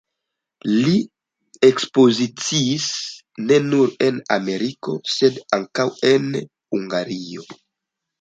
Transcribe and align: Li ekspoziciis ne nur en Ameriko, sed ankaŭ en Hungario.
Li 0.75 0.93
ekspoziciis 1.67 2.87
ne 3.49 3.59
nur 3.65 3.91
en 4.05 4.17
Ameriko, 4.37 4.95
sed 5.17 5.37
ankaŭ 5.59 5.87
en 6.13 6.27
Hungario. 6.41 7.47